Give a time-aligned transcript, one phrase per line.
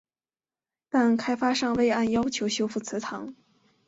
[0.89, 3.35] 但开发商未按要求修复祠堂。